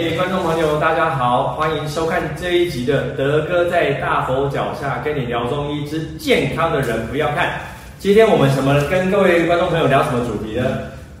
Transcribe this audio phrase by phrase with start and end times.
[0.00, 7.60] 各位观众朋友，大家好，欢迎收看这一集的德哥在大佛脚下跟你聊中医之健康的人不要看。
[7.98, 10.64] 今天我们什么跟各位观众朋友聊什么主题呢？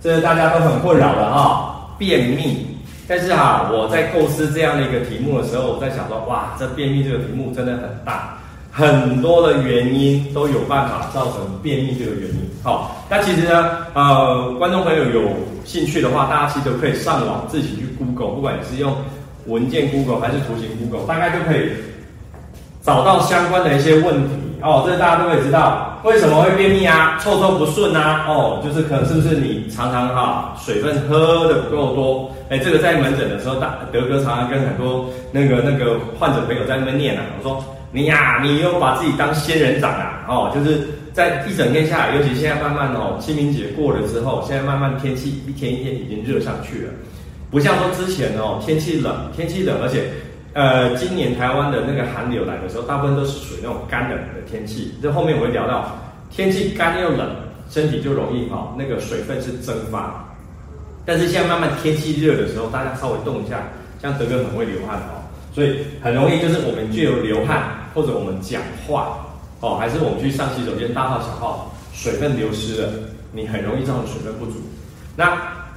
[0.00, 2.74] 这是大家都很困扰的哈，便秘。
[3.06, 8.38] 但是哈，我在构思这样的一个题目的时候，我在想说，哇，这便秘这个题目真的很大。
[8.70, 12.50] 很多的原因都有办法造成便秘这个原因。
[12.62, 15.22] 好，那其实呢，呃，观众朋友有
[15.64, 18.94] 兴趣的话，大家其实都可以上网自己去 Google，不管你是用
[19.46, 21.70] 文件 Google 还是图形 Google，大概就可以
[22.82, 24.34] 找到相关的一些问题。
[24.62, 28.26] 哦，这大家都可以知道为什么会便秘啊，臭臭不顺啊。
[28.28, 32.30] 哦，就是可能是不是你常常哈水分喝的不够多？
[32.50, 37.64] 哎，这个在门诊的时候，大德哥常常跟很多那个那个患者朋友在那边念啊，我说。
[37.92, 40.24] 你呀、你又把自己当仙人掌啊！
[40.28, 46.92] 哦，就是在一整天下来，尤其现在慢慢哦，清明节过了之后，现在慢慢天气一天一天已经热上去了，
[47.50, 50.04] 不像说之前哦，天气冷，天气冷，而且
[50.52, 54.94] 呃，今年台湾的那个寒流来的时候，大部分都是属于那种干冷的天气。
[55.02, 55.98] 这后面我会聊到，
[56.30, 57.28] 天气干又冷，
[57.68, 60.24] 身体就容易哦，那个水分是蒸发。
[61.04, 63.64] 但是现在慢慢天气热的时候，大家稍微动一下，
[64.00, 65.18] 像德哥很会流汗哦。
[65.52, 67.64] 所以很容易就是我们就有流汗，
[67.94, 69.18] 或者我们讲话，
[69.60, 72.88] 哦，还是我们去上洗手间大号小号，水分流失了，
[73.32, 74.60] 你很容易造成水分不足。
[75.16, 75.36] 那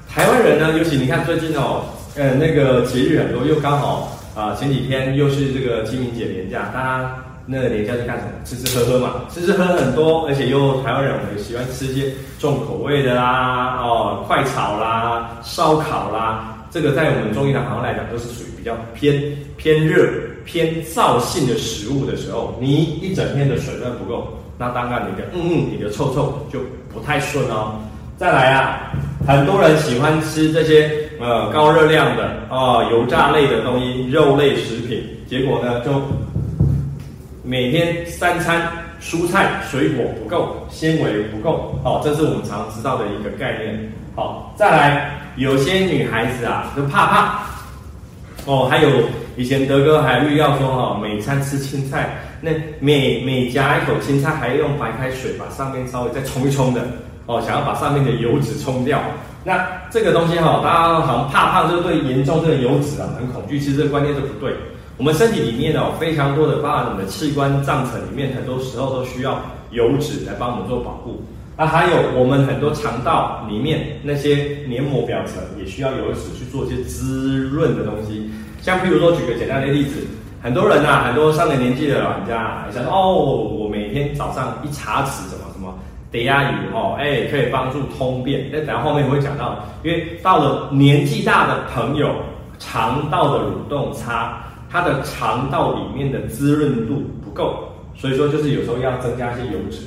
[0.09, 8.31] 台湾人呢，尤其你看最近哦，呃，那个节日很多，又刚好啊前几天又是这个清明节年假，大家那个连假是干什么？
[8.45, 16.50] 吃吃喝喝嘛，吃吃喝很多，而且又台湾人我们喜欢吃一些重口味的啦，哦，快炒啦，烧烤啦。
[16.72, 19.22] 这个在我们中医的行来讲，都是属于比较偏
[19.58, 20.09] 偏热、
[20.46, 24.28] 偏燥性的食物的时候，你一整天的水分不够，
[24.58, 26.60] 那当然你的嗯嗯，你的臭臭就
[26.94, 27.80] 不太顺哦。
[28.18, 28.92] 再来啊，
[29.28, 35.92] 很多人喜欢吃这些呃高热量的哦、油炸类的东西、肉类食品，结果呢就
[37.44, 38.72] 每天三餐
[39.02, 43.92] 蔬菜水果不够，纤维不够，哦，这是我们常知道的一个概念。
[44.16, 45.20] 好，再来。
[45.36, 47.40] 有些女孩子啊，就怕胖
[48.46, 48.68] 哦。
[48.70, 48.88] 还有
[49.36, 56.82] 以前德哥还预料说哈，每餐吃青菜，那每每夹一口青菜，还要用白开水把上面稍微再冲一冲的
[57.26, 59.02] 哦，想要把上面的油脂冲掉。
[59.44, 63.60] 那这个东西哈，大家好像怕胖，就对严重这个油脂啊很恐惧。
[63.60, 64.54] 其实这个观念是不对。
[64.98, 71.26] 我们身体里面哦，非常多的，包含我们的器官脏层里面，很多时候都需要油脂来帮我们做保护。
[71.58, 78.30] 那、还有我们很多肠道里面那些黏膜表层也需要油脂去做一些滋润的东西，
[78.63, 80.07] 像譬如说举个简单的例子，
[80.41, 85.78] 很多人啊，很多上了年纪的老人家，想说哦，我每天早上一茶匙什么什么
[86.13, 88.50] 低压鱼哦，哎，可以帮助通便。
[88.53, 92.09] 那等下后面会讲到，因为到了年纪大的朋友，
[92.57, 94.41] 肠道的蠕动差，
[94.72, 99.79] 他的肠道里面的滋润度不够，所以说就是有时候要增加一些油脂。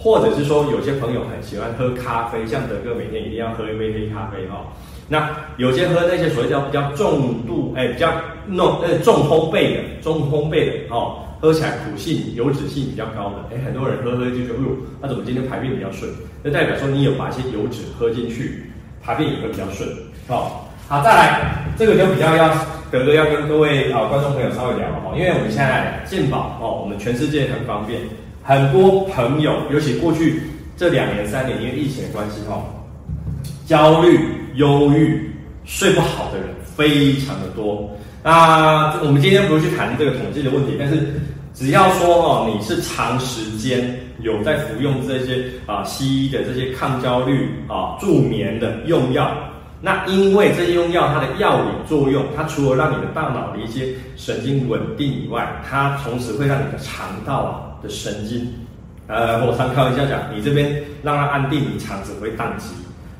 [0.00, 4.62] 或者是说，有些朋友很喜欢喝咖啡，像德哥每天一定要喝一杯黑咖啡哈。
[5.08, 8.12] 那有些喝那些所谓叫比较重度，哎，比较
[8.46, 16.10] 弄呃重烘焙的、重烘焙的哦，喝起来苦性、油脂性比较高的，哎，很多人喝喝就觉得，哎呦，那怎么今天排便比较顺？
[16.42, 18.70] 那代表说你有把一些油脂喝进去，
[19.02, 19.88] 排便也会比较顺。
[20.26, 22.50] 好，好，再来，这个就比较要
[22.90, 28.00] 德哥要跟各位啊观众朋友稍微聊了哈，因为我们现在健保哦，我们全世界很方便。
[28.42, 30.42] 很多朋友，尤其过去
[30.76, 32.64] 这两年、三年，因为疫情的关系，哈，
[33.66, 34.18] 焦虑、
[34.58, 35.30] 忧郁、
[35.64, 37.88] 睡不好的人非常的多。
[38.22, 41.14] 那我们今天不是去谈这个统计的问题，但是
[41.54, 49.32] 只要说哦，你是长时间有在服用这些啊西医的这些抗焦虑啊助眠的用药。
[49.80, 58.52] 那因为这些用药，它的药理作用，它除了让你的大脑的一些神经稳定以外，它同时会让你的肠道啊的神经，
[59.06, 62.74] 呃，我常开玩笑讲，你这边让它安定，你肠子会宕机。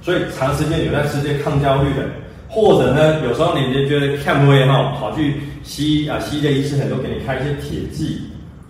[0.09, 2.09] 所以长时间有在吃这些抗焦虑的，
[2.49, 8.19] 或者呢，有时候你就觉得看不会哈，跑去西医啊，西医的医生很多给你开一些铁剂，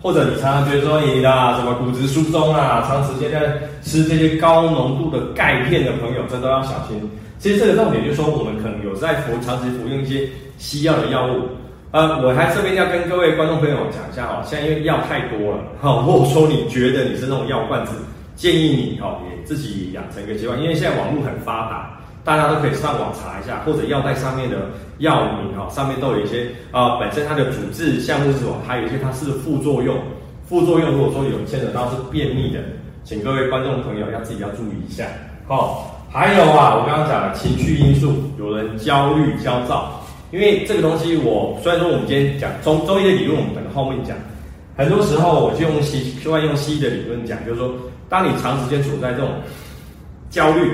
[0.01, 3.39] 或者你常常觉得说你的什么骨质疏松啊，长时间在
[3.81, 7.09] 吃这些高浓度的钙片的朋友，这都要小心。
[7.37, 10.27] 其实这个重点就是说，我们可能有在服长期服用一些
[10.57, 11.43] 西药的药物。
[11.91, 17.93] 呃，我还这边要跟各位观众朋友讲一下哦，现在因为药太多了，哈，如果说你觉得你是那种药罐子，
[18.35, 24.69] 建议你哦也自己养成一个习惯，因为现在网络很发达，大家都可以上网查一下，或者药袋上面的
[24.99, 29.97] 药名哈，上面都有一些啊、本身它的主治项目是什么，还有一些它是副作用，
[30.45, 32.59] 副作用如果说有牵扯到是便秘的，
[33.03, 35.03] 请各位观众朋友要自己要注意一下，
[35.47, 35.95] 好。
[36.11, 44.17] 还有啊，我刚刚讲的情绪因素，有人焦虑、焦躁，因为这个东西我虽然说我们今天讲中中医的理论，我们等后面讲。
[44.75, 47.75] 很多时候我就用西，就爱用西医的理论讲，就是说，
[48.09, 49.29] 当你长时间处在这种
[50.29, 50.73] 焦虑、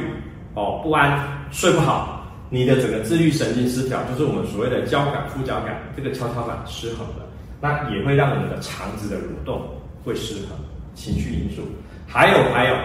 [0.53, 1.21] 哦不安、
[1.51, 7.25] 睡不好，你的整个自律神经失调，就是我们所谓的交感副交感这个跷跷板失衡了，
[7.59, 9.61] 那也会让我们的肠子的蠕动
[10.03, 10.57] 会失衡，
[10.93, 11.61] 情绪因素。
[12.07, 12.75] 还有还有，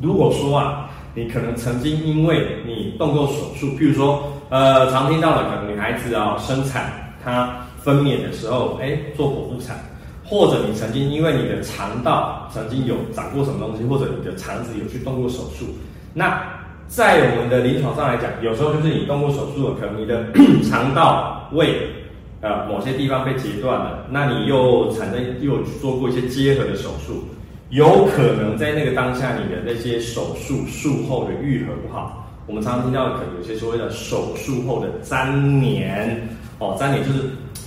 [0.00, 6.92] 如果说啊，你可能曾经因为你动过手术，譬如说，呃，常听到的可能女孩子啊生产，
[7.24, 9.78] 她分娩的时候，哎，做剖腹产。
[10.28, 15.64] 或者你曾经因为你的肠道曾经有长过什么东西，或者你的肠子有去动过手术，
[16.12, 16.42] 那
[16.86, 20.22] 在我们的临床上来讲，有时候就是你动过手术了，可能你的
[20.68, 21.80] 肠道胃
[22.42, 27.24] 呃某些地方被截断了，那你又产生又做过一些结合的手术，
[27.70, 36.28] 有可能在那个当下你的那些手术术后的愈合不好，我们常常听到的可能有些所谓的手术后的粘连
[36.58, 37.20] 哦，粘连就是。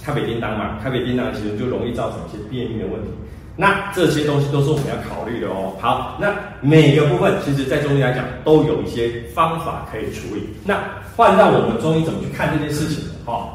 [0.04, 3.10] 咖啡叮当嘛，咖啡叮当其实就容易造成一些便秘的问题。
[3.58, 5.74] 那这些东西都是我们要考虑的哦。
[5.80, 10.50] 好，那每个部分其实，在中医来讲，都有一些方法可以处理。
[10.64, 10.82] 那
[11.16, 13.04] 换到我们中医怎么去看这件事情？
[13.26, 13.54] 哈，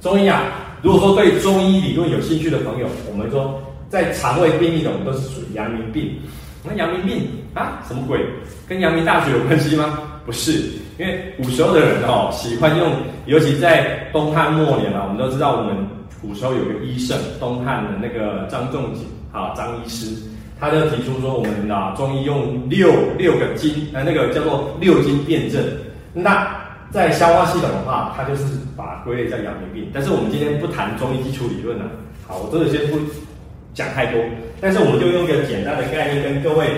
[0.00, 0.42] 中医啊，
[0.82, 6.16] 如果说对中医理论有兴趣的朋友，我们说在肠胃便秘的，我们都是属于阳明病。
[6.62, 8.20] 那阳明病啊，什么鬼？
[8.68, 9.98] 跟阳明大学有关系吗？
[10.24, 10.62] 不是。
[10.98, 12.90] 因为古时候的人哦，喜欢用，
[13.26, 15.76] 尤其在东汉末年啊，我们都知道，我们
[16.22, 20.06] 古时候有个医圣，东汉的那个张仲景啊，张医师，
[20.58, 25.62] 他就提出说，我们啊中医用六六个经，呃，那个叫做六经辨证。
[26.14, 26.48] 那
[26.90, 28.44] 在消化系统的话，它就是
[28.74, 29.90] 把归类在阳明病。
[29.92, 31.84] 但是我们今天不谈中医基础理论了，
[32.26, 32.96] 好，我真的先不
[33.74, 34.18] 讲太多，
[34.62, 36.68] 但是我们就用一个简单的概念跟各位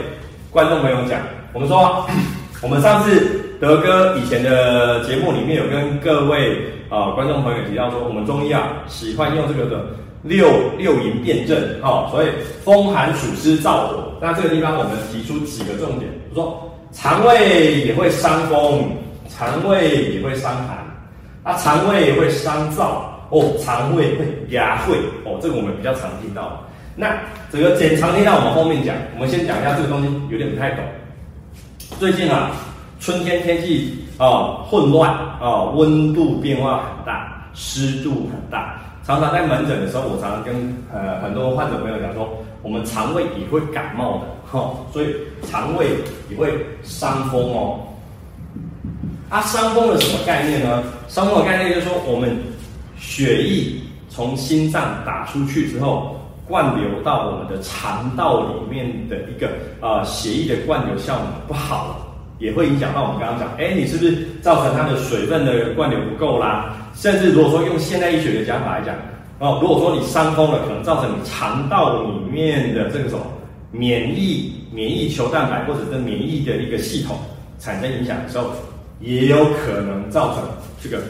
[0.50, 1.20] 观众朋友讲，
[1.52, 2.04] 我们说，
[2.60, 3.37] 我们上次。
[3.60, 6.56] 德哥以前的节目里面有跟各位
[6.88, 9.84] 啊、呃、观众朋友提到说，我们中医啊喜欢用这个的
[10.22, 12.28] 六六淫辨证，哈、哦，所以
[12.62, 14.12] 风寒暑湿燥火。
[14.20, 18.92] 那这个地方我们提出几个重点，说肠胃也会伤风，
[19.28, 20.78] 肠胃也会伤寒，
[21.42, 23.00] 啊，肠胃也会伤燥，
[23.30, 24.94] 哦，肠胃会压秽，
[25.24, 26.64] 哦，这个我们比较常听到。
[26.94, 27.18] 那
[27.50, 30.84] 这个简常听到我们后面讲，我们先讲一下这个东西有点不太懂。
[31.98, 32.52] 最近啊。
[33.00, 35.10] 春天天气啊、混乱
[35.40, 38.74] 啊、温度变化很大，湿度很大。
[39.06, 40.54] 常常在门诊的时候，我常常跟
[40.92, 42.28] 呃很多患者朋友讲说，
[42.62, 45.14] 我们肠胃也会感冒的哈、哦，所以
[45.48, 45.86] 肠胃
[46.28, 46.52] 也会
[46.82, 47.80] 伤风哦。
[49.30, 50.82] 啊，伤风的什么概念呢？
[51.06, 52.36] 伤风的概念就是说，我们
[52.98, 53.80] 血液
[54.10, 59.48] 从心脏打出去之后，灌流到我们的肠道里面的一个
[59.80, 62.04] 呃血液的灌流效果不好。
[62.38, 66.74] 也会影响到我们刚刚讲，哎，你是不是造成它的水分的灌流不够啦？
[66.94, 68.94] 甚至如果说用现代医学的讲法来讲，
[69.38, 73.26] 哦，如果说你伤风了，可能造成你肠道里面的这个什么
[73.72, 77.16] 免疫免疫球蛋白或者是免疫的一个系统
[77.58, 78.50] 产生影响的时候，
[79.00, 80.44] 也有可能造成
[80.80, 81.02] 这个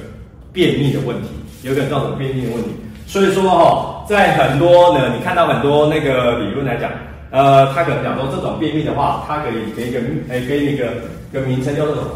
[0.53, 1.29] 便秘的问题，
[1.63, 2.71] 有可能造成便秘的问题。
[3.07, 6.91] 所以说哦，在很多呢，你看到很多那个理论来讲。
[7.31, 10.87] 呃，他可能讲说这种便秘的话，它可以给一个，哎，给你一个
[11.33, 12.09] 个名称叫做什么？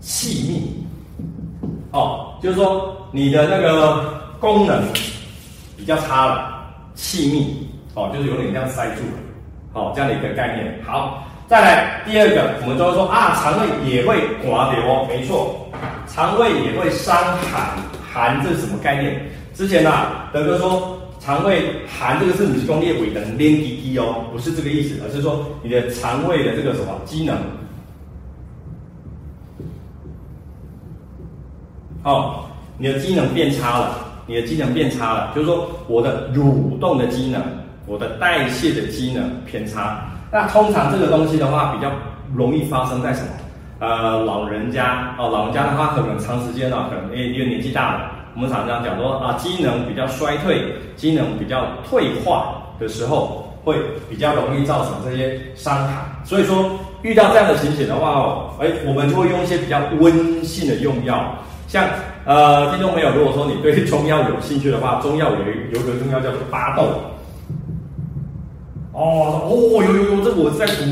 [0.00, 0.86] 气密。
[1.92, 4.82] 哦，就是说你的那个功能
[5.76, 6.64] 比较差了，
[6.94, 7.68] 气密。
[7.94, 9.18] 哦，就是有点这样塞住了。
[9.72, 10.80] 好，这样的一个概念。
[10.84, 15.68] 好，再来第二个，我们就会说啊，肠胃也会刮流哦，没错，
[16.08, 17.14] 肠胃也会伤
[17.50, 17.76] 寒。
[18.12, 19.30] 寒这是什么概念？
[19.54, 20.98] 之前啊，德哥说。
[21.24, 27.36] 肠胃寒，这个是你是工业胃的黏滴滴哦，不是这个意思，而是说你的肠胃的这个什么机能，
[32.02, 32.44] 哦，
[32.76, 37.40] 你的机能变差了，你的机能变差了，就是说我的蠕动的机能，
[37.86, 40.04] 我的代谢的机能偏差。
[40.32, 41.88] 那通常这个东西的话，比较
[42.34, 43.28] 容易发生在什么？
[43.78, 48.11] 呃，老人家哦，老人家的话，可能长时间呢，可能诶因为年纪大了。
[48.34, 53.76] 我们常常讲说啊，机能比较衰退、机能比较退化的时候，会
[54.08, 56.04] 比较容易造成这些伤寒。
[56.24, 56.70] 所以说，
[57.02, 61.34] 遇到这样的情形的话哦，哎，我们就会用一些比较温性的用药。
[61.68, 61.84] 像
[62.24, 66.84] 呃，听众朋友，如果说你对中药有兴趣的话，中药有有个中药叫做巴豆。
[68.92, 70.84] 哦哦，有有有，这个我在读。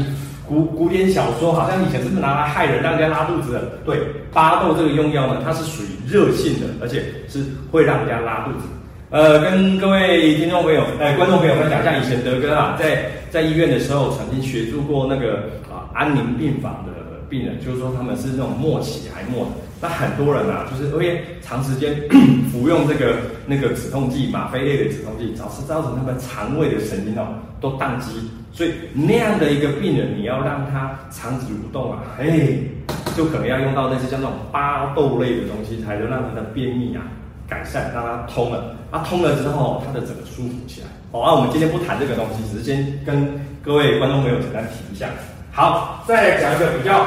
[0.50, 3.78] 古古典小说好像以前是不是拿来害人，让人家拉肚子的？
[3.84, 4.00] 对，
[4.32, 8.66] 巴豆这个用药呢，它是属于热性的，而且是会让人家拉肚子。
[9.10, 15.34] 呃，跟各位听众朋友、呃观众朋友们讲一下，以前德哥啊，在在医院的时候，曾经协助过那个
[15.70, 16.92] 啊安宁病房的
[17.30, 19.52] 病人，就是说他们是那种末期还末的。
[19.80, 21.96] 那很多人啊，就是因为长时间
[22.52, 27.28] 服用这个那个止痛剂，吗啡类的止痛剂，导致造成他们肠胃的神经哦
[27.62, 28.28] 都宕机。
[28.52, 32.68] 所以那样的一个病人，你要让他肠子蠕动啊，嘿，
[33.16, 37.00] 就可能要用到那些像那种巴豆类的东西，才能让他的便秘啊
[37.48, 38.76] 改善，让他通了。
[38.90, 40.88] 啊，通了之后，他的整个舒服起来。
[41.12, 45.08] 好，啊，我们今天不谈这个东西，只是先跟各位观众朋友简单提一下。
[45.52, 47.06] 好，再来讲一个比较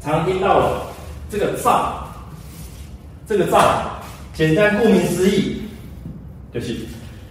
[0.00, 0.80] 常听到的
[1.30, 1.90] 这个燥，
[3.26, 3.60] 这个燥，
[4.32, 5.62] 简单顾名思义，
[6.52, 6.74] 就是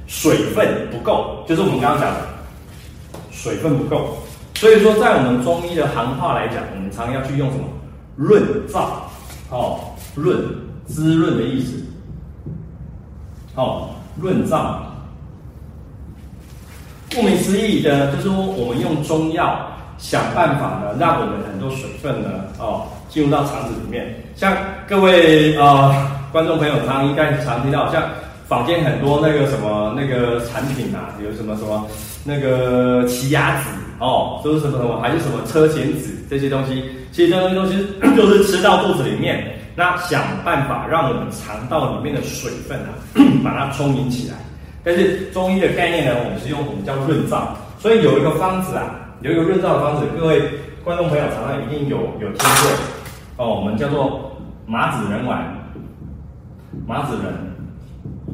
[0.05, 2.19] 水分不够，就是我们刚刚讲的
[3.31, 4.19] 水分不够。
[4.53, 7.63] 所以说，在我们中医的行话来讲，我们常要去用什么
[8.15, 8.89] 润燥，
[9.49, 9.79] 哦，
[10.15, 10.37] 润
[10.85, 11.83] 滋润的意思，
[13.55, 13.89] 哦，
[14.21, 14.77] 润燥。
[17.15, 19.73] 顾名思义的，就是说我们用中药。
[19.97, 24.23] 想办法呢，让我们很多水分呢，哦，进入到肠子里面。
[24.35, 24.55] 像
[24.87, 28.03] 各位啊、呃，观众朋友，常应该常听到，像
[28.47, 31.87] 坊间很多那个什么那个产品啊，有什么什么
[32.23, 36.83] 那个奇亚籽哦，都是什么什么，还是什么车前子这些东西。
[37.11, 37.73] 其实这些东西
[38.15, 42.93] 就是吃到肚子里面，那想办法让我们肠道里面的水分啊，
[43.43, 44.35] 把它充盈起来。
[44.83, 47.47] 但是中医的概念呢，我们是用我们叫润燥，
[47.79, 48.85] 所以有一个方子啊。
[49.21, 50.39] 有一个润燥的方子，各位
[50.83, 52.71] 观众朋友常常一定有有听过
[53.37, 54.31] 哦，我们叫做
[54.67, 55.43] 麻子仁丸，
[56.85, 57.33] 麻子仁，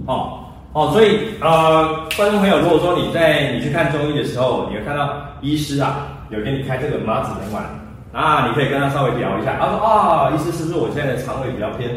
[0.05, 0.39] 哦
[0.73, 7.63] 哦，所以呃，观众朋友，如果说你在你去看中医的时候，你会看到医师啊有给你开这个麻子仁丸
[8.11, 11.89] 啊，你可以跟他稍微聊一下，他说啊，医师是不是我现在的肠胃比较偏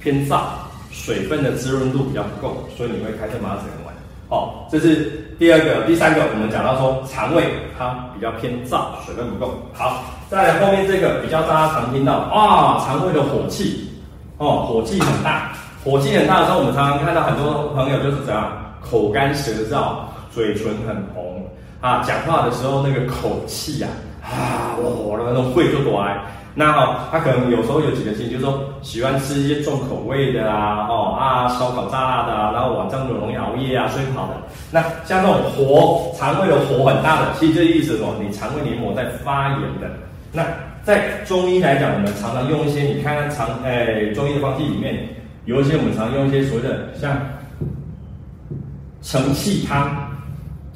[0.00, 0.40] 偏燥，
[0.90, 3.94] 水分的滋润度比较不够，所以你会开这麻子仁丸？
[4.28, 5.28] 哦，这是。
[5.42, 7.42] 第二个、第三个，我们讲到说肠胃
[7.76, 9.58] 它比较偏燥，水分不够。
[9.74, 13.90] 好，再来后面这个比较大家常听到啊，肠胃的火气
[14.38, 15.50] 哦，火气很大，
[15.82, 18.52] 火气很大的时候，我们常常看到很多朋友就是怎样，
[18.88, 21.44] 口干舌燥，嘴唇很红
[21.80, 23.88] 啊，讲话的时候那个口气呀
[24.22, 26.22] 啊，我的那种会就多来。
[26.54, 34.34] 那哦，他可能有时候有几个心，就是说喜欢吃一些重口味的啊，哦啊，烧烤炸辣的啊，然后晚上就容易熬夜啊，睡不好的。
[34.70, 38.14] 那像这种火，肠胃的火很大的，其实这意思是什么？
[38.20, 39.88] 你肠胃黏膜在发炎的。
[40.30, 40.44] 那
[40.82, 45.08] 在中医来讲，我们常常用一些，你看看肠，哎，中医的方剂里面
[45.46, 47.16] 有一些，我们常用一些所谓的像
[49.00, 49.90] 承气汤。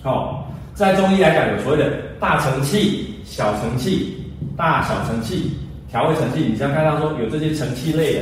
[0.05, 0.43] 哦，
[0.73, 4.25] 在中医来讲，有所谓的大承气、小承气、
[4.57, 5.55] 大小承气。
[5.91, 8.21] 调味承气，你像看到说有这些承气类的，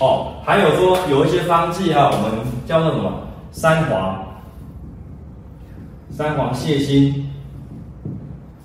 [0.00, 4.24] 哦，还有说有一些方剂啊，我们叫做什么三黄、
[6.10, 7.30] 三黄泻心，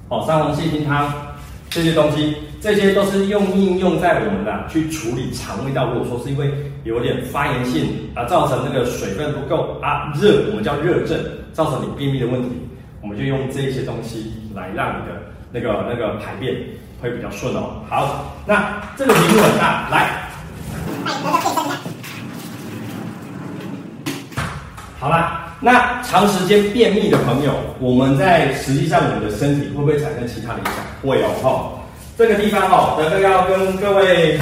[0.09, 1.13] 哦，三黄泻心汤
[1.69, 5.93] 这些东西，这些都是用应用在我们的去处理肠胃道。
[5.93, 6.51] 如果说是因为
[6.83, 11.19] 有点发炎性啊，造成那个水分不够啊，热，我们叫热症，
[11.53, 12.49] 造成你便秘的问题，
[13.01, 16.55] 我们就用这些东西来让你的那个那个排便。
[17.01, 17.81] 会比较顺哦。
[17.89, 20.09] 好，那这个题目很大，来，
[24.99, 30.73] 好啦，那长时间便秘的朋友，我们在实际上我们的身体会不会产生其他的影响？
[31.03, 31.71] 会哦，哈。
[32.17, 34.39] 这个地方哦，德哥要跟各位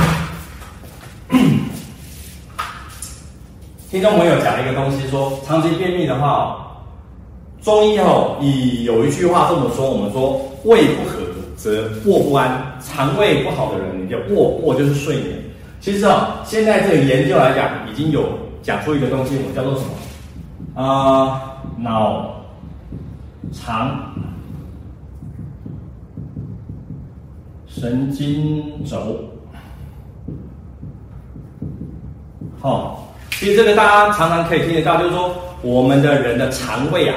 [3.90, 6.56] 听众朋友讲一个东西，说长期便秘的话，
[7.64, 11.33] 中医哦，以有一句话这么说，我们说胃不和。
[11.64, 15.30] 则卧不安，肠胃不好的人，你就卧卧就是睡眠。
[15.80, 19.86] 其实啊，现在这个研究来讲，已经有讲出一个东西，我叫做什
[20.76, 20.84] 么？
[20.84, 22.44] 啊、脑
[23.54, 24.14] 肠
[27.66, 29.24] 神经轴。
[32.60, 32.98] 好、哦，
[33.32, 37.16] 其实这个大家常常可以听得到，就是说我们的人的肠胃啊，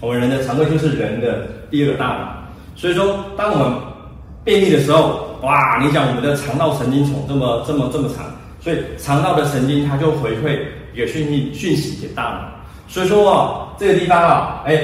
[0.00, 2.39] 我们人的肠胃就是人的第二个大脑。
[2.74, 3.72] 所以说，当我们
[4.42, 8.24] 便秘的时候，哇，你想我们的肠道神经丛这么这么这么长，
[8.60, 10.58] 所以肠道的神经它就回馈
[10.94, 12.40] 一个讯息讯息给大脑。
[12.88, 14.82] 所以说啊，这个地方啊，哎，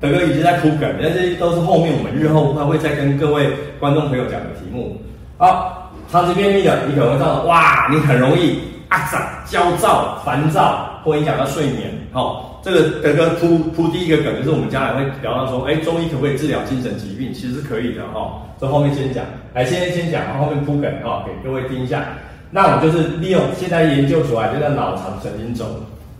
[0.00, 3.50] 德哥已经在铺梗，但是都是后面我们日后会会再跟各位
[3.80, 5.00] 观众朋友讲的题目。
[5.36, 8.98] 好，长期便秘的，你可能会造成哇，你很容易啊，
[9.46, 12.57] 焦躁、烦躁，会影响到睡眠，好。
[12.62, 17.32] 这个德哥铺铺第一个梗，就是我们将来会聊到说，哎，中医可不可以治疗精神疾病？
[17.32, 18.42] 其实是可以的哈、哦。
[18.60, 19.24] 这后面先讲，
[19.54, 22.04] 来，先先讲，然后后面铺梗哈、哦，给各位听一下。
[22.50, 25.66] 那我就是利用现在研究出来，就在脑肠神经中。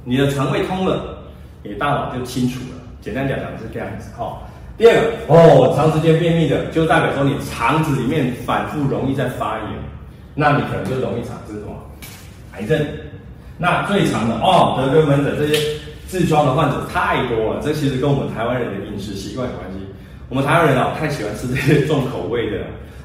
[0.05, 1.19] 你的肠胃通了，
[1.63, 2.81] 你大脑就清楚了。
[3.01, 4.39] 简单讲讲是这样子哈、哦。
[4.77, 9.67] 第二个哦，长时间便秘的，就代表说你肠子里面反复容易在发炎，
[10.35, 11.75] 那你可能就容易产生什么
[12.53, 12.79] 癌症。
[13.57, 15.59] 那最长的哦，德哥门诊这些
[16.09, 19.79] 痔疮的患者太多了，这其实跟我们台湾人的饮食习惯有关系。
[20.29, 22.59] 我们台湾人啊，太喜欢吃这些重口味的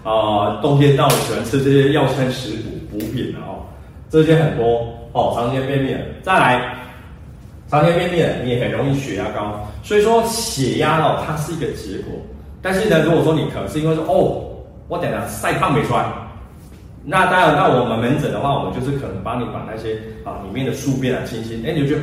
[0.03, 2.51] 啊、冬天到了喜欢吃这些药餐食
[2.89, 3.63] 补补品的哦，
[4.09, 6.79] 这些很多哦，长时间便秘，再来。
[7.69, 12.13] 长天便秘，你也很容易血压高，所以说血压哦，它是一个结果。
[12.61, 14.43] 但是呢，如果说你可能是因为说哦，
[14.87, 16.05] 我等下晒胖没穿，
[17.03, 22.01] 那当然，那我们门诊的话，我们就是可能帮你把那些啊里面的宿便啊清清，哎，你就觉得，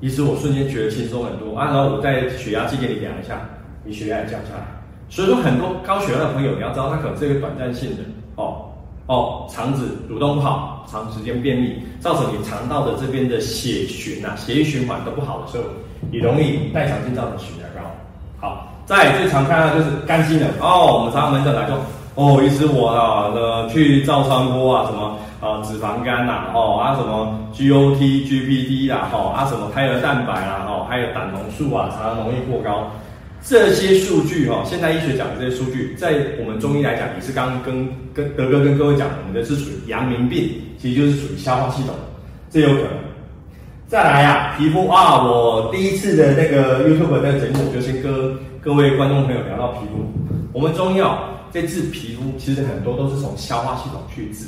[0.00, 3.40] 医师我瞬间觉得轻松很多，啊，然后我在血压计给你量一下，
[3.84, 4.66] 你血压也降下来。
[5.08, 8.02] 所以说很多高血压的朋友，你要知道他可能是一个短暂性的
[8.36, 8.66] 哦。
[9.06, 15.64] 哦，肠子蠕动不好，长时间便秘，造成你肠道的这边的血循啊，血液循环都不好的时候，
[16.12, 17.90] 你容易代偿性造成血压高。
[18.38, 21.76] 好，再最常看到就是肝机能哦，我们常常门诊来说，
[22.14, 32.90] 哦，医师我啊，呃，去照超波啊，什么啊脂肪肝呐、啊，哦啊什么 GOT、GPT 啦，哦啊什么胎儿蛋白啦，哦还有胆红素啊，常常容易过高。
[33.42, 41.94] 这些数据哈，现代医学讲的这些数据，在我们中医来讲，也是刚跟跟德哥跟各位讲，我们的是属于阳明病，其实就是属于消化系统，
[42.50, 42.90] 这有可能。
[43.88, 50.04] 再来、啊，皮肤啊，我第一次的那个 YouTube 那个节目，就先跟各位观众朋友聊到皮肤。
[50.52, 51.18] 我们中医哦，
[51.50, 54.44] 在治皮肤，其实很多都是从消化系统去治。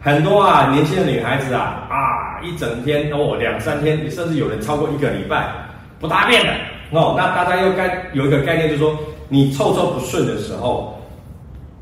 [0.00, 5.52] 很多啊，年轻的女孩子啊，啊，一整天哦，两三天，甚至有人超过一个礼拜
[5.98, 6.52] 不大便的。
[6.90, 10.98] 哦，那大家又该有一个概念，就是说，你臭臭不顺的时候，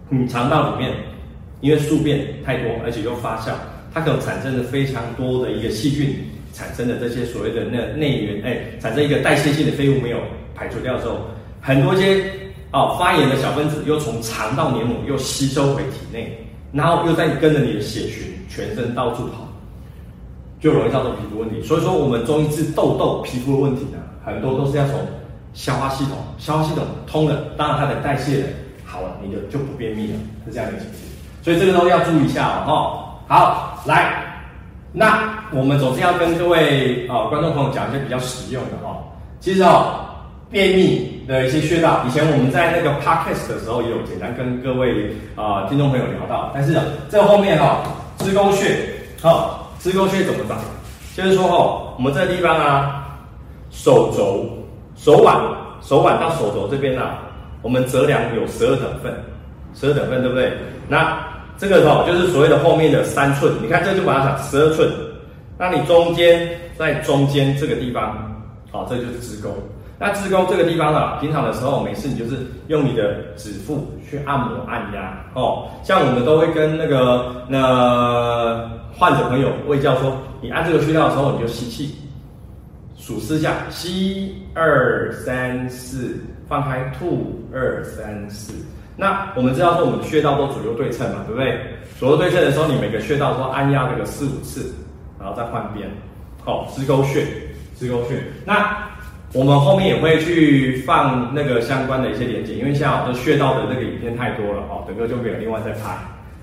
[0.09, 0.93] 你肠道里面
[1.61, 3.53] 因为宿便太多，而且又发酵，
[3.95, 6.15] 它可能产生了非常多的一个细菌
[6.53, 10.19] 产生的这些所谓的那内源，哎，产生一个代谢性的废物没有
[10.57, 11.21] 排除掉之后，
[11.61, 12.21] 很多些
[12.73, 16.37] 哦发炎的小分子又从肠道黏膜又吸收回体内，
[16.73, 19.47] 然后又在跟着你的血循全身到处跑，
[20.61, 21.62] 就容易造成皮肤问题。
[21.62, 23.99] 所以说，我们中医治痘痘皮肤的问题呢。
[24.25, 24.95] 很多都是要从
[25.55, 28.45] 消化系统，消化系统通了，当然它的代谢
[28.85, 31.09] 好了，你就就不便秘了，是这样的情形。
[31.42, 33.09] 所以这个都要注意一下哦。
[33.27, 34.23] 好，来，
[34.92, 38.99] 那我们总是要跟各位啊、观众朋友讲一些比较实用的哦。
[39.40, 40.08] 其实哦，
[40.51, 46.77] 便秘的一些穴道，以前我们在那个 podcast 的时候也有简单跟各位啊、听众朋友聊到，但是，
[47.09, 47.83] 这后面哦，
[48.19, 48.77] 支沟穴，
[49.21, 49.41] 好、哦，
[49.79, 50.59] 支沟穴怎么长？
[51.17, 53.05] 就是说哦，我们这个地方啊。
[53.71, 54.49] 手肘、
[54.97, 55.37] 手腕、
[55.83, 57.19] 手腕到手肘这边啊，
[57.61, 59.13] 我们折量有十二等份，
[59.75, 60.51] 十二等份对不对？
[60.89, 61.21] 那
[61.59, 64.91] 这个哦，就是所谓的后面的三寸，你看这就把它想十二寸。
[65.59, 68.17] 那你中间在中间这个地方，
[68.73, 69.51] 好，这就是支沟。
[69.99, 72.37] 那支沟这个地方啊，平常的时候没事，你就是
[72.69, 75.69] 用你的指腹去按摩按压哦。
[75.83, 81.97] 像我们都会跟那个那患者朋友会教说，你按这个穴道的时候，你就吸气。
[82.97, 88.53] 数四下，吸二三四，放开吐二三四。
[88.97, 91.59] 那我们知道说，我们的穴道都左右对称嘛，对不对？
[91.99, 94.75] 左右对称的时候，你每个穴道都按压这个四五次，
[95.19, 95.89] 然后再换边。
[96.45, 97.25] 好、哦，支沟穴，
[97.77, 98.23] 支沟穴。
[98.45, 98.77] 那
[99.35, 105.97] 我们后面也会去放那个相关的一些连接，因为像这穴道的那个影片太多了哦，德哥就没有另外再拍。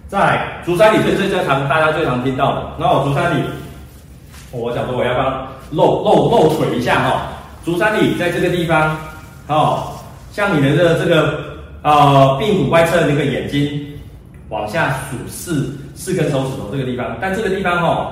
[0.08, 3.44] 再来，足三里最最最常大家最常听到的，那我足三里，
[4.52, 5.48] 我想说我要不要。
[5.72, 7.14] 露露露腿一下哈、哦，
[7.64, 8.96] 足三里在这个地方，
[9.48, 9.98] 哦，
[10.32, 11.40] 像你的这这个
[11.82, 13.84] 呃髌骨外侧那个眼睛，
[14.50, 18.12] 往下数四四根手指头这个地方，但这个地方哦，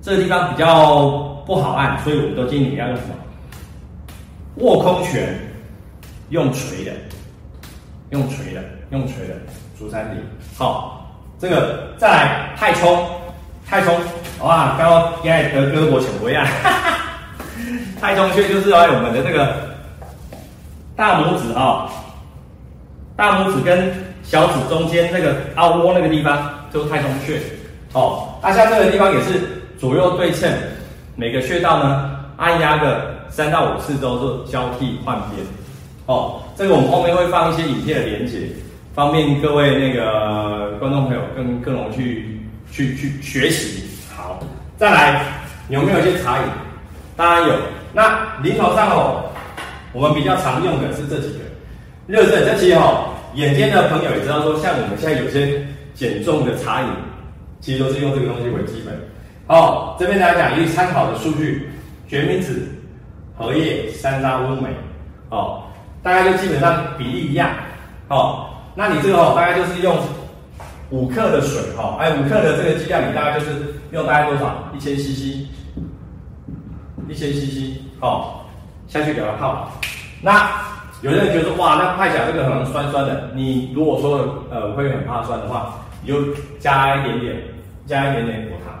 [0.00, 1.06] 这个地方比较
[1.44, 3.14] 不好按，所以我们都建议你要用什么？
[4.56, 5.38] 握空拳，
[6.30, 6.92] 用锤的，
[8.10, 9.34] 用锤的，用锤的，
[9.78, 10.20] 足三里。
[10.56, 13.06] 好、这个再来太冲，
[13.66, 13.94] 太冲。
[14.40, 16.46] 哇，刚刚应该得胳膊前回啊！
[18.00, 19.54] 太冲穴就是在我们的这个
[20.94, 21.90] 大拇指啊、哦，
[23.16, 23.90] 大拇指跟
[24.22, 27.40] 小指中间那个凹窝那个地方就是太冲穴
[27.94, 28.28] 哦。
[28.42, 29.40] 那像这个地方也是
[29.78, 30.50] 左右对称，
[31.14, 35.46] 每个穴道呢按压个三到五次都是交替换边
[36.06, 36.40] 哦。
[36.56, 38.48] 这个我们后面会放一些影片的连结，
[38.94, 42.40] 方便各位那个观众朋友更更容易去
[42.72, 43.84] 去去学习。
[44.16, 44.40] 好
[44.78, 45.22] 再来，
[45.68, 46.44] 有没有一些茶饮？
[47.14, 47.54] 当然有。
[47.92, 49.30] 那临床上哦，
[49.92, 51.40] 我们比较常用的是这几个。
[52.06, 55.62] 热症这些哦，眼尖的朋友也知道说，像我们现在有些
[55.94, 56.88] 减重的茶饮，
[57.60, 58.98] 其实都是用这个东西为基本。
[59.48, 61.68] 哦，这边来讲一个参考的数据：
[62.08, 62.66] 决明子、
[63.36, 64.68] 荷叶、山楂、乌梅。
[65.28, 65.64] 哦，
[66.04, 67.50] 大概就基本上比例一样，
[68.08, 68.46] 哦，
[68.76, 69.98] 那你这个哦，大概就是用
[70.90, 74.70] 五克的水哈，哎，五克的这个剂量，你大概就是用大概多少？
[74.72, 75.48] 一千 CC，
[77.08, 78.40] 一千 CC，哦，
[78.86, 79.68] 下去给它泡。
[80.22, 80.48] 那
[81.02, 87.36] 有的人觉得哇，那泡起来这个可能酸酸的，你如果说呃会很怕酸的话，你就加一点点，
[87.84, 88.72] 加一点点果糖。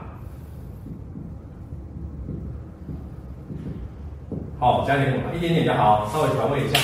[4.58, 6.78] 好，加点果糖，一点点就好，稍微调味一下。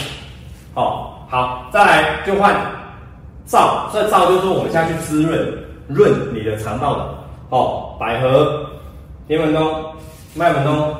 [0.75, 2.55] 好，好，再来就换
[3.47, 5.55] 皂，这皂就是我们现在去滋润
[5.89, 7.15] 润你的肠道的。
[7.49, 8.67] 哦，百合、
[9.27, 9.85] 天门冬、
[10.35, 10.95] 麦门冬、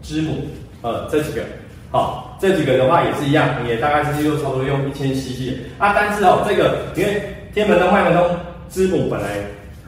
[0.00, 0.46] 知母，
[0.82, 1.42] 呃，这几个，
[1.90, 5.92] 好，这几个的话也是一样，也大概是就差不多用一千 CC 啊。
[5.92, 7.20] 但是哦，这个因为
[7.52, 8.24] 天门冬、麦门冬、
[8.68, 9.28] 知母本来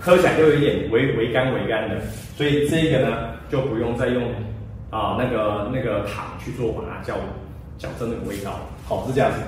[0.00, 1.94] 喝起来就有一点微微甘微甘的，
[2.36, 3.16] 所以这个呢
[3.48, 4.20] 就不用再用。
[4.94, 7.14] 啊，那个那个糖去做把它叫
[7.78, 8.52] 矫正那个味道，
[8.86, 9.38] 好、哦、是这样子，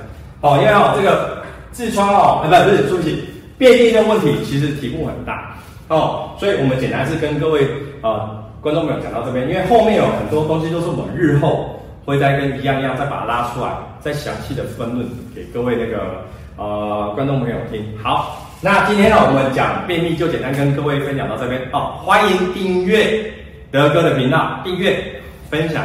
[0.40, 1.40] 好、哦，因为哦这个
[1.72, 3.24] 痔疮哦，呃不是，对不起，
[3.56, 5.54] 便秘的问题其实题目很大
[5.87, 7.64] 哦，所以我们简单是跟各位
[8.02, 16.24] 呃观众朋友讲到这边，因为后面有很多东西都是我们日后会再跟一样一样再把它拉出来，再详细的分论给各位那个
[16.56, 17.87] 呃观众朋友听。
[18.02, 23.32] 好，那今天呢我们讲便秘就简单跟各位分享到这边哦，欢迎订阅
[23.70, 25.15] 德哥的频道，订阅。
[25.50, 25.85] 分享，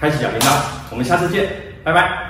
[0.00, 0.46] 开启小铃铛，
[0.90, 1.48] 我们下次见，
[1.84, 2.29] 拜拜。